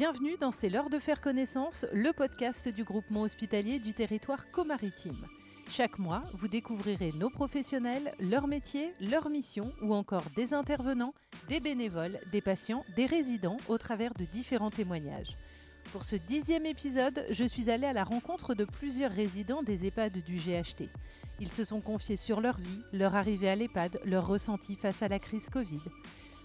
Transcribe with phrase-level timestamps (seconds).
[0.00, 5.26] Bienvenue dans C'est l'heure de faire connaissance, le podcast du groupement hospitalier du territoire comaritime.
[5.68, 11.12] Chaque mois, vous découvrirez nos professionnels, leur métier, leur mission ou encore des intervenants,
[11.48, 15.36] des bénévoles, des patients, des résidents au travers de différents témoignages.
[15.92, 20.24] Pour ce dixième épisode, je suis allée à la rencontre de plusieurs résidents des EHPAD
[20.24, 20.88] du GHT.
[21.40, 25.08] Ils se sont confiés sur leur vie, leur arrivée à l'EHPAD, leur ressenti face à
[25.08, 25.82] la crise Covid.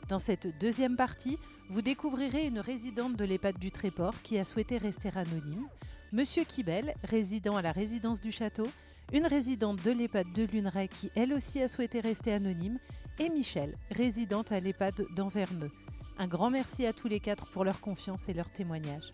[0.07, 1.37] Dans cette deuxième partie,
[1.69, 5.67] vous découvrirez une résidente de l'EHPAD du Tréport qui a souhaité rester anonyme,
[6.13, 8.67] Monsieur Kibel, résident à la résidence du château,
[9.11, 12.77] une résidente de l'EHPAD de Luneray qui elle aussi a souhaité rester anonyme,
[13.17, 15.71] et Michel, résidente à l'EHPAD d'Anverneux.
[16.17, 19.09] Un grand merci à tous les quatre pour leur confiance et leur témoignage.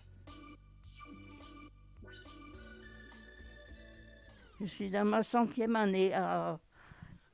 [4.60, 6.12] Je suis dans ma centième année.
[6.14, 6.58] à-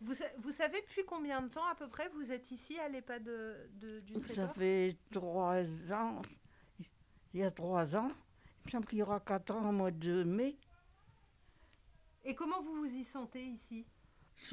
[0.00, 0.14] Vous,
[0.52, 3.28] savez depuis combien de temps à peu près vous êtes ici à l'EHPAD
[3.74, 6.22] du Ça fait trois ans.
[7.34, 8.08] Il y a trois ans.
[8.08, 10.56] Il me semble qu'il y aura quatre ans au mois de mai.
[12.24, 13.86] Et comment vous vous y sentez ici?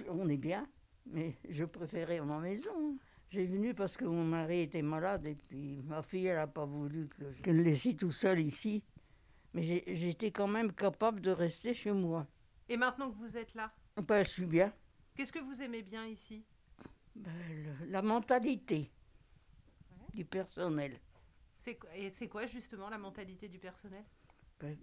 [0.09, 0.67] On est bien,
[1.05, 2.97] mais je préférais ma maison.
[3.30, 6.65] J'ai venu parce que mon mari était malade et puis ma fille, elle n'a pas
[6.65, 8.83] voulu que je le laisse tout seul ici.
[9.53, 12.25] Mais j'étais quand même capable de rester chez moi.
[12.67, 13.71] Et maintenant que vous êtes là,
[14.07, 14.73] Ben, je suis bien.
[15.16, 16.44] Qu'est-ce que vous aimez bien ici?
[17.16, 17.31] Ben,
[17.63, 18.91] le- la mentalité
[20.13, 20.99] du personnel.
[21.58, 24.03] C'est- Et c'est quoi justement la mentalité du personnel?
[24.59, 24.77] Ben,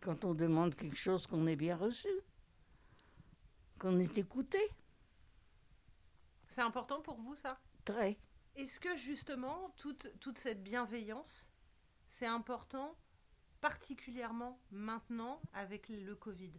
[0.00, 2.08] quand on demande quelque chose qu'on est bien reçu,
[3.78, 4.58] qu'on est écouté,
[6.46, 7.58] C'est important pour vous ça?
[7.84, 8.16] Très.
[8.54, 11.48] Est-ce que justement toute, toute cette bienveillance,
[12.10, 12.96] c'est important
[13.60, 16.52] particulièrement maintenant avec le Covid?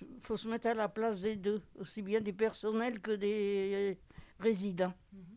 [0.00, 3.98] Il faut se mettre à la place des deux, aussi bien du personnel que des
[4.38, 4.94] résidents.
[5.12, 5.36] Mhm.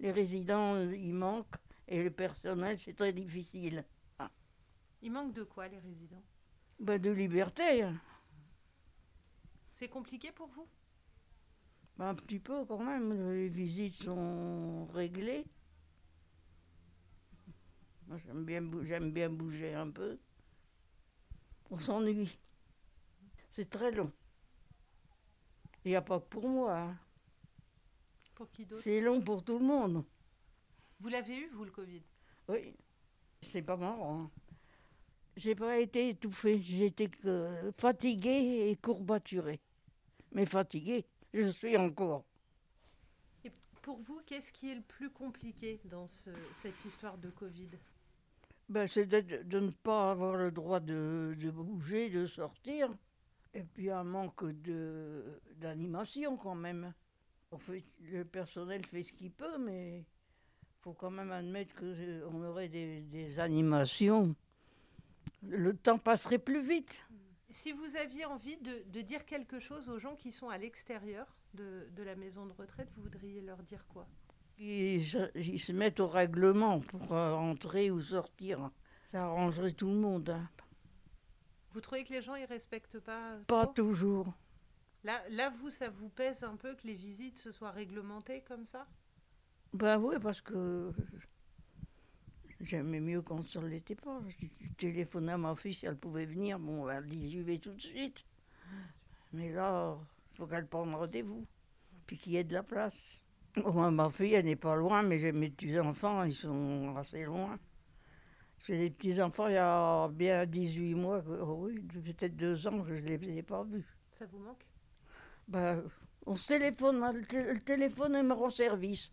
[0.00, 1.56] Les résidents, euh, ils manquent,
[1.88, 3.84] et le personnel, c'est très difficile.
[5.04, 6.22] Il manque de quoi les résidents?
[6.78, 8.00] Ben, de liberté, hein.
[9.72, 10.68] C'est compliqué pour vous?
[11.96, 13.32] Ben, un petit peu quand même.
[13.32, 15.44] Les visites sont réglées.
[18.06, 20.18] Moi, j'aime bien, j'aime bien bouger un peu.
[21.70, 22.38] On s'ennuie.
[23.52, 24.10] C'est très long.
[25.84, 26.78] Il n'y a pas que pour moi.
[26.78, 26.98] hein.
[28.34, 28.82] Pour qui d'autre?
[28.82, 30.04] C'est long pour tout le monde.
[31.00, 32.00] Vous l'avez eu vous le Covid?
[32.48, 32.74] Oui.
[33.42, 34.22] C'est pas marrant.
[34.22, 34.30] hein.
[35.36, 36.62] J'ai pas été étouffée.
[36.62, 39.60] J'étais que fatiguée et courbaturée.
[40.32, 41.04] Mais fatiguée,
[41.34, 42.24] je suis encore.
[43.44, 43.52] Et
[43.82, 47.68] pour vous, qu'est-ce qui est le plus compliqué dans ce- cette histoire de Covid?
[48.70, 52.88] Ben, c'est de, de ne pas avoir le droit de, de bouger, de sortir.
[53.54, 56.92] Et puis un manque de, d'animation quand même.
[57.50, 62.42] On fait, le personnel fait ce qu'il peut, mais il faut quand même admettre qu'on
[62.44, 64.34] aurait des, des animations.
[65.42, 67.02] Le temps passerait plus vite.
[67.50, 71.26] Si vous aviez envie de, de dire quelque chose aux gens qui sont à l'extérieur
[71.52, 74.06] de, de la maison de retraite, vous voudriez leur dire quoi?
[74.58, 78.70] Ils, se- ils se mettent au règlement pour euh, entrer ou sortir.
[79.10, 80.30] Ça arrangerait tout le monde.
[80.30, 80.48] hein.
[81.72, 83.72] Vous trouvez que les gens ils respectent pas Pas trop?
[83.74, 84.34] toujours.
[85.04, 88.66] Là, là, vous, ça vous pèse un peu que les visites se soient réglementées comme
[88.66, 88.86] ça?
[89.72, 90.92] Ben oui, parce que
[92.60, 94.20] j'aimais mieux quand ça ne l'était pas.
[94.60, 96.58] Je téléphonais à ma fille si elle pouvait venir.
[96.58, 98.24] Bon, elle dit j'y vais tout de suite.
[99.32, 99.96] Mais là,
[100.32, 101.46] il faut qu'elle prenne rendez-vous.
[102.06, 103.22] Puis qu'il y ait de la place.
[103.56, 107.58] Bon, ma fille, elle n'est pas loin, mais j'ai mes petits-enfants, ils sont assez loin.
[108.64, 112.88] J'ai des petits-enfants il y a bien 18 mois, oh oui, peut-être deux ans que
[112.88, 113.86] je ne les ai pas vus.
[114.18, 114.64] Ça vous manque?
[115.48, 115.82] Ben,
[116.26, 119.12] on se téléphone, moi, le, té- le téléphone me rend service.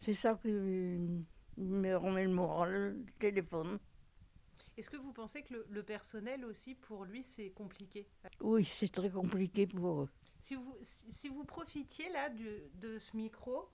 [0.00, 2.72] C'est ça qui me remet le moral,
[3.06, 3.78] le téléphone.
[4.76, 8.06] Est-ce que vous pensez que le, le personnel aussi, pour lui, c'est compliqué?
[8.42, 10.08] Oui, c'est très compliqué pour eux.
[10.40, 13.68] si vous, si, si vous profitiez là du- de ce micro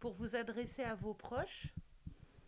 [0.00, 1.74] pour vous adresser à vos proches,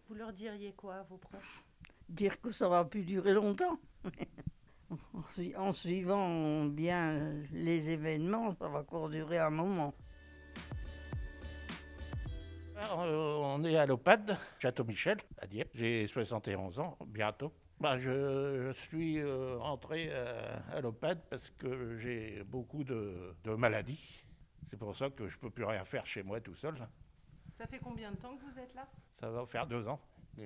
[0.08, 1.63] vous leur diriez quoi à vos proches?
[2.08, 3.78] Dire que ça va plus durer longtemps.
[4.90, 9.94] en, sui- en suivant bien les événements, ça va encore durer un moment.
[12.76, 15.70] Alors, euh, on est à l'OPAD, Château Michel, à Dieppe.
[15.74, 17.52] J'ai 71 ans, bientôt.
[17.80, 23.54] Ben, je, je suis euh, rentré euh, à l'OPAD parce que j'ai beaucoup de, de
[23.54, 24.24] maladies.
[24.70, 26.74] C'est pour ça que je ne peux plus rien faire chez moi tout seul.
[27.58, 28.88] Ça fait combien de temps que vous êtes là?
[29.20, 30.00] Ça va faire deux ans.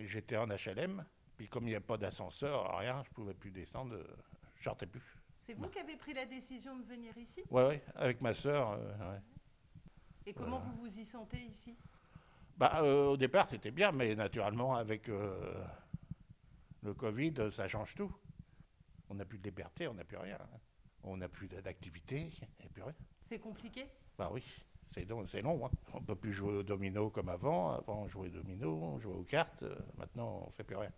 [0.04, 1.04] J'étais en HLM,
[1.38, 4.05] puis comme il n'y a pas d'ascenseur, rien, je ne pouvais plus descendre, euh,
[4.56, 5.17] je sortais plus.
[5.46, 7.43] C'est vous qui avez pris la décision de venir ici?
[7.49, 8.73] Ouais, ouais, avec ma sœur.
[8.73, 9.20] euh, ouais.
[10.26, 10.64] Et comment Voilà.
[10.75, 11.76] vous vous y sentez ici?
[12.56, 15.64] Bah, euh, au départ, c'était bien, mais naturellement, avec euh,
[16.82, 18.12] Le Covid, ça change tout.
[19.08, 20.38] On n'a plus de liberté, on n'a plus rien.
[21.05, 22.31] On n'a plus d'activité,
[22.61, 22.94] et plus rien.
[23.29, 23.87] C'est compliqué?
[24.19, 24.43] Bah oui,
[24.88, 25.25] c'est long.
[25.25, 25.70] C'est long hein.
[25.94, 27.70] On ne peut plus jouer au domino comme avant.
[27.70, 29.64] Avant, on jouait au domino, on jouait aux cartes.
[29.96, 30.90] Maintenant, on ne fait plus rien.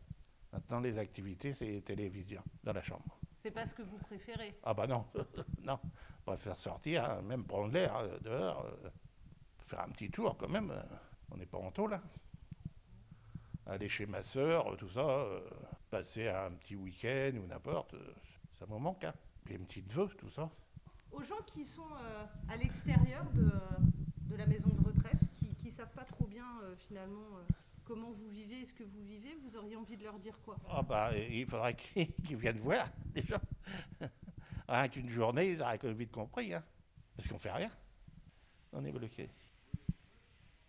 [0.53, 3.19] Maintenant, les activités, c'est télévision dans la chambre.
[3.43, 5.07] C'est pas ce que vous préférez Ah bah non,
[5.63, 5.79] non.
[6.27, 8.91] On préfère sortir, hein, même prendre l'air euh, dehors, euh,
[9.59, 10.71] faire un petit tour quand même.
[10.71, 10.83] euh,
[11.31, 12.03] on n'est pas en taux là.
[13.67, 15.41] Aller chez ma sœur, tout ça, euh,
[15.91, 18.15] passer un petit week-end ou n'importe, euh,
[18.59, 19.05] ça me manque.
[19.05, 19.15] Hein.
[19.45, 20.51] Puis une petite vœux, tout ça.
[21.13, 21.89] Aux gens qui sont
[22.49, 23.51] à l'extérieur de,
[24.27, 25.19] de la maison de retraite,
[25.61, 26.45] qui ne savent pas trop bien
[26.79, 27.25] finalement
[27.91, 30.57] comment vous vivez et ce que vous vivez, vous auriez envie de leur dire quoi?
[30.69, 33.41] Ah bah, il faudrait qu'ils viennent voir, déjà.
[34.69, 36.55] Rien qu'une journée, ils auraient vite compris.
[36.55, 36.63] Hein.
[37.17, 37.71] Parce qu'on fait rien.
[38.73, 39.29] On est bloqué.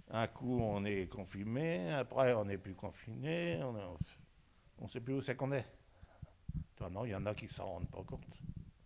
[0.09, 3.97] Un coup, on est confiné, après, on n'est plus confiné, on
[4.81, 5.65] ne sait plus où c'est qu'on est.
[6.89, 8.25] Non, il y en a qui s'en rendent pas compte.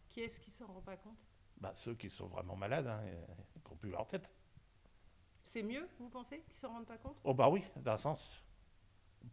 [0.09, 1.17] Qui est-ce qui s'en rend pas compte?
[1.57, 4.29] Bah, ceux qui sont vraiment malades, hein, et qui n'ont plus leur tête.
[5.55, 7.15] C'est mieux, vous pensez, qu'ils s'en rendent pas compte?
[7.23, 8.43] Oh bah oui, d'un sens.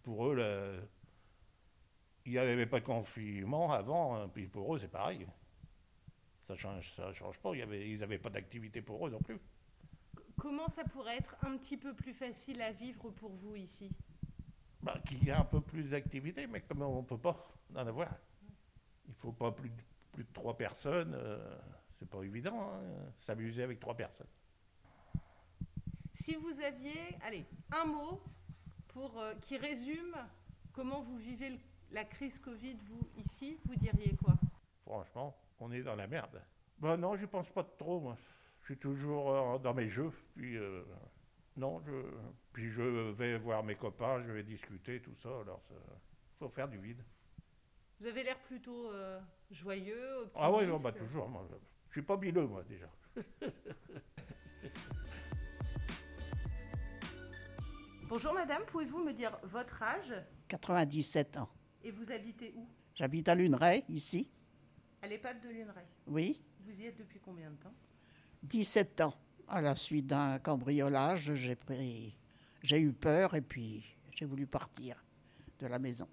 [0.04, 0.88] Pour eux, le-
[2.24, 5.26] il n'y avait pas de confinement avant, hein, puis pour eux, c'est pareil.
[6.46, 7.50] Ça change, ça change pas.
[7.54, 9.36] Il y avait, ils n'avaient pas d'activité pour eux non plus.
[10.36, 13.90] Comment ça pourrait être un petit peu plus facile à vivre pour vous ici?
[14.80, 17.84] Bah, qu'il y a un peu plus d'activité, mais comme on ne peut pas en
[17.84, 18.08] avoir.
[19.08, 19.82] Il faut pas plus de,
[20.12, 21.14] plus de trois personnes.
[21.16, 21.58] euh,
[21.98, 22.80] c'est pas évident, hein,
[23.18, 24.28] s'amuser avec trois personnes.
[26.22, 28.22] Si vous aviez, allez, un mot
[28.86, 30.14] pour, euh, qui résume
[30.72, 31.58] comment vous vivez le-
[31.90, 34.36] la crise Covid, vous, ici, vous diriez quoi?
[34.84, 36.40] Franchement, on est dans la merde.
[36.78, 38.16] Ben non, je pense pas trop, moi.
[38.60, 40.84] Je suis toujours euh, dans mes jeux, puis euh,
[41.56, 41.90] non, je,
[42.52, 45.28] puis je vais voir mes copains, je vais discuter, tout ça.
[45.28, 47.02] Alors, il faut faire du vide.
[47.98, 48.92] Vous avez l'air plutôt
[49.50, 50.36] joyeux, optimiste.
[50.36, 51.28] Ah oui, bah toujours.
[51.28, 51.56] Moi, je,
[51.88, 52.86] je suis pas bileux, moi, déjà.
[58.12, 60.12] Bonjour madame, pouvez-vous me dire votre âge?
[60.48, 61.48] 97 ans.
[61.82, 62.68] et vous habitez où?
[62.94, 64.28] J'habite à Luneray, ici.
[65.00, 65.86] À l'EHPAD de Luneray?
[66.06, 67.72] Oui, Vous y êtes depuis combien de temps?
[68.42, 69.14] 17 ans.
[69.48, 72.14] À la suite d'un cambriolage, j'ai pris,
[72.62, 75.02] j'ai eu peur et puis j'ai voulu partir
[75.58, 76.06] de la maison.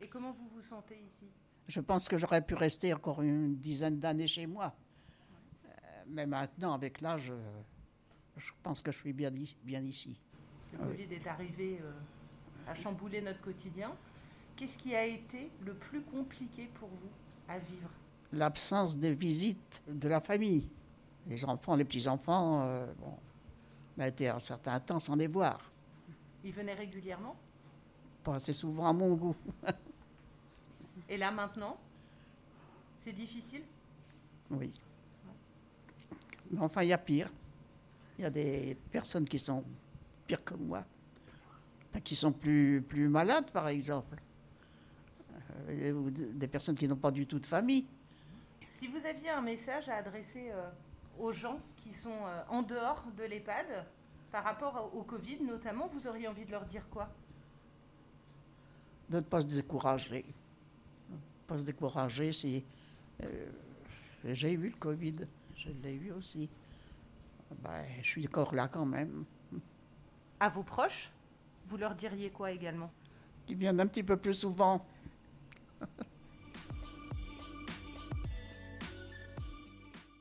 [0.00, 1.26] Et comment vous vous sentez ici?
[1.66, 4.72] Je pense que j'aurais pu rester encore une dizaine d'années chez moi.
[5.66, 5.68] Euh,
[6.06, 7.32] Mais maintenant, avec l'âge,
[8.36, 9.32] je pense que je suis bien,
[9.64, 10.16] bien ici.
[10.78, 10.88] Le.
[10.88, 11.80] Covid est arrivé
[12.66, 13.92] à chambouler notre quotidien.
[14.56, 17.10] Qu'est-ce qui a été le plus compliqué pour vous
[17.48, 17.90] à vivre?
[18.32, 20.68] L'absence des visites de la famille.
[21.26, 23.16] Les enfants, les petits-enfants, euh, bon,
[23.96, 25.60] on a été un certain temps sans les voir.
[26.44, 27.34] Ils venaient régulièrement?
[28.22, 29.36] Pas assez souvent à mon goût.
[31.08, 31.76] Et là maintenant
[33.04, 33.62] C'est difficile?
[34.50, 34.72] Oui.
[36.50, 37.30] Mais enfin, il y a pire.
[38.18, 39.64] Il y a des personnes qui sont
[40.26, 40.84] pires que moi,
[42.02, 44.16] qui sont plus, plus malades, par exemple.
[45.68, 47.86] Euh, ou de- des personnes qui n'ont pas du tout de famille.
[48.72, 50.68] Si vous aviez un message à adresser euh,
[51.18, 53.86] aux gens qui sont euh, en dehors de l'EHPAD,
[54.32, 57.08] par rapport au au Covid notamment, vous auriez envie de leur dire quoi?
[59.08, 60.24] De ne pas se décourager.
[61.46, 62.64] Pas se décourager si.
[63.22, 63.46] euh,
[64.24, 65.16] j'ai eu le Covid,
[65.56, 66.48] je l'ai eu aussi.
[67.62, 69.24] Ben, je suis encore là quand même.
[70.40, 71.10] À vos proches,
[71.66, 72.90] vous leur diriez quoi également?
[73.46, 74.84] Qui viennent un petit peu plus souvent.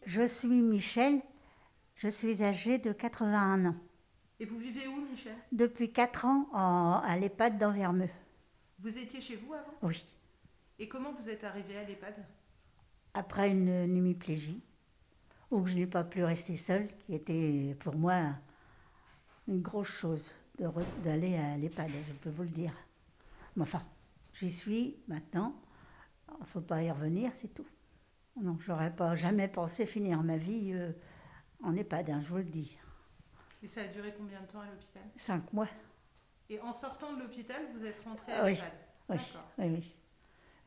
[0.05, 1.21] Je suis Michel,
[1.95, 3.75] je suis âgée de 81 ans.
[4.39, 5.35] Et vous vivez où, Michel?
[5.51, 8.09] Depuis 4 ans en- à l'EHPAD d'Anvermeux.
[8.79, 9.73] Vous étiez chez vous avant?
[9.81, 10.05] Oui,
[10.79, 12.15] Et comment vous êtes arrivé à l'EHPAD
[13.13, 14.59] après une hémiplégie,
[15.51, 18.29] où je n'ai pas pu rester seule, qui était pour moi
[19.47, 20.33] une grosse chose
[21.03, 22.73] d'aller à l'EHPAD, je peux vous le dire.
[23.55, 23.83] Mais enfin,
[24.33, 25.55] j'y suis maintenant,
[26.29, 27.65] il ne faut pas y revenir, c'est tout.
[28.41, 30.91] Non, j'aurais pas jamais pensé finir ma vie euh,
[31.63, 32.77] en EHPAD, hein, je vous le dis.
[33.61, 35.03] Et ça a duré combien de temps à l'hôpital?
[35.15, 35.67] Cinq mois.
[36.49, 38.53] Et en sortant de l'hôpital, vous êtes rentré à Ah oui.
[38.53, 38.71] l'EHPAD?
[39.09, 39.17] Oui,
[39.59, 39.95] oui, oui.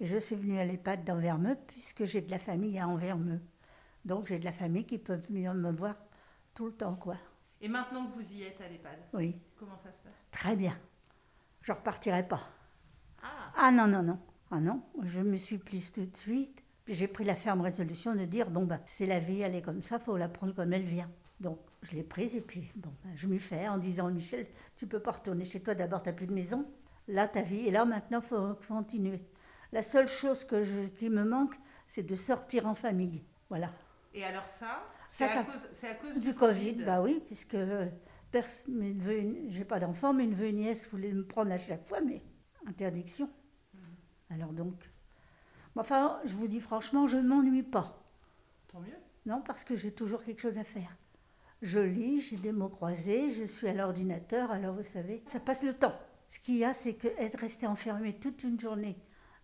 [0.00, 3.40] Et Je suis venue à l'EHPAD d'Anvermeux puisque j'ai de la famille à Anvermeux.
[4.04, 5.96] Donc j'ai de la famille qui peut venir me voir
[6.54, 7.16] tout le temps, quoi.
[7.66, 10.12] Et maintenant que vous y êtes à l'EHPAD, Oui, comment ça se passe?
[10.30, 10.78] Très bien.
[11.62, 12.42] Je ne repartirai pas.
[13.20, 14.20] Ah Ah non, non, non.
[14.52, 16.62] Ah non, je me suis prise tout de suite.
[16.86, 19.82] J'ai pris la ferme résolution de dire, bon, bah, c'est la vie, elle est comme
[19.82, 21.10] ça, faut la prendre comme elle vient.
[21.40, 24.46] Donc je l'ai prise et puis, bon, bah, je m'y fais en disant, Michel,
[24.76, 26.64] tu peux pas retourner chez toi, d'abord, tu n'as plus de maison.
[27.08, 27.66] là ta vie.
[27.66, 29.20] Et là maintenant, il faut continuer.
[29.72, 31.56] La seule chose que je, qui me manque,
[31.88, 33.24] c'est de sortir en famille.
[33.48, 33.72] Voilà.
[34.14, 34.84] Et alors Ça,
[35.16, 37.56] c'est ça- à cause, c'est à cause Du du, Covid, bah oui, puisque
[39.48, 42.22] j'ai pas d'enfant, mes neveux et nièces voulaient me prendre à chaque fois, mais
[42.66, 43.28] interdiction.
[44.30, 44.74] Alors donc,
[45.74, 48.02] mais enfin, je vous dis franchement, je ne m'ennuie pas.
[48.68, 48.98] Tant mieux.
[49.24, 50.96] Non, parce que j'ai toujours quelque chose à faire.
[51.62, 55.62] Je lis, j'ai des mots croisés, je suis à l'ordinateur, alors vous savez, ça passe
[55.62, 55.94] le temps.
[56.28, 58.96] Ce qu'il y a, c'est que être resté enfermé toute une journée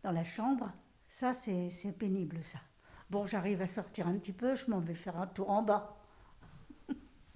[0.02, 0.72] dans la chambre,
[1.08, 2.58] ça, c'est c'est pénible, ça.
[3.12, 5.98] Bon, j'arrive à sortir un petit peu, je m'en vais faire un tour en bas.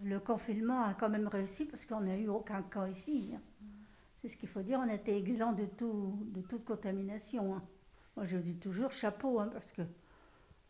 [0.02, 3.32] Le confinement a quand même réussi parce qu'on n'a eu aucun cas ici.
[3.36, 3.40] hein.
[4.22, 7.54] C'est ce qu'il faut dire, on été exempt de, tout, de toute contamination.
[7.56, 7.62] hein.
[8.16, 9.82] Moi, je dis toujours chapeau, hein, parce que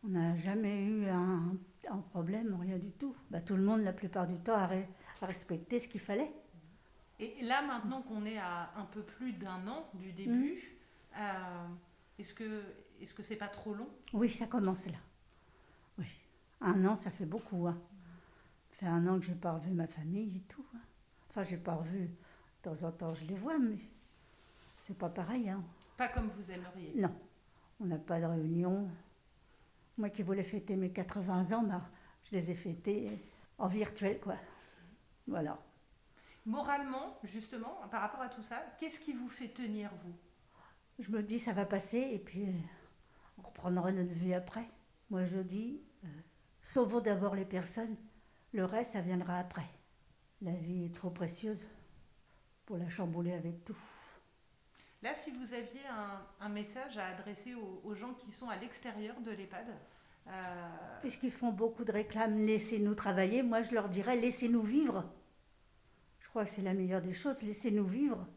[0.03, 1.55] on n'a jamais eu un,
[1.89, 3.15] un problème, rien du tout.
[3.31, 4.87] Bah, tout le monde, la plupart du temps, a, re-
[5.21, 6.33] a respecté ce qu'il fallait.
[7.21, 10.55] Et là, maintenant qu'on est à un peu plus d'un an du début,
[11.15, 11.19] Mm.
[11.21, 11.67] euh,
[12.19, 12.61] est-ce que
[13.01, 13.87] est-ce que c'est pas trop long?
[14.13, 14.97] Oui, ça commence là.
[15.97, 16.07] Oui.
[16.61, 17.67] Un an, ça fait beaucoup.
[17.67, 17.77] Hein.
[18.71, 20.65] Ça fait un an que je n'ai pas revu ma famille et tout.
[20.75, 20.79] hein.
[21.29, 22.07] Enfin, j'ai pas revu.
[22.07, 23.77] De temps en temps, je les vois, mais
[24.85, 25.49] c'est pas pareil.
[25.49, 25.63] Hein.
[25.97, 26.93] Pas comme vous aimeriez.
[26.95, 27.13] Non,
[27.79, 28.89] on n'a pas de réunion.
[29.97, 31.81] Moi qui voulais fêter mes 80 ans, bah,
[32.23, 33.19] je les ai fêtés
[33.57, 34.35] en virtuel, quoi.
[35.27, 35.59] Voilà.
[36.45, 40.13] Moralement, justement, par rapport à tout ça, qu'est-ce qui vous fait tenir vous?
[40.99, 42.51] Je me dis, ça va passer et puis euh,
[43.37, 44.69] on reprendra notre vie après.
[45.09, 46.07] Moi, je dis, euh,
[46.61, 47.95] sauvons d'abord les personnes,
[48.53, 49.67] le reste, ça viendra après.
[50.41, 51.67] La vie est trop précieuse
[52.65, 53.77] pour la chambouler avec tout.
[55.01, 58.57] Là, si vous aviez un, un message à adresser aux, aux gens qui sont à
[58.57, 59.67] l'extérieur de l'EHPAD,
[60.29, 60.67] euh,
[61.01, 65.05] Puisqu'ils font beaucoup de réclames, laissez-nous travailler, moi je leur dirais, laissez-nous vivre.
[66.19, 68.27] Je crois que c'est la meilleure des choses, laissez-nous vivre.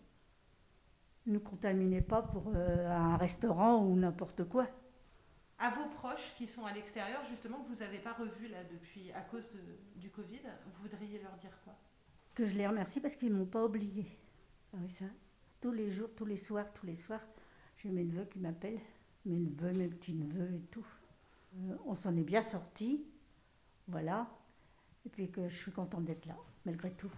[1.26, 4.69] Ne nous contaminez pas pour euh, un restaurant ou n'importe quoi.
[5.61, 9.12] À vos proches qui sont à l'extérieur, justement, que vous n'avez pas revu là depuis
[9.12, 11.75] à cause de- du Covid, vous voudriez leur dire quoi?
[12.35, 14.07] Que je les remercie parce qu'ils ne m'ont pas oublié.
[14.73, 15.05] Ah oui, ça.
[15.61, 17.21] Tous les jours, tous les soirs, tous les soirs,
[17.76, 18.81] j'ai mes neveux qui m'appellent,
[19.26, 20.87] mes neveux, mes petits-neveux et tout.
[21.57, 23.05] Euh, on s'en est bien sortis,
[23.88, 24.26] voilà.
[25.05, 27.11] Et puis que je suis contente d'être là, malgré tout.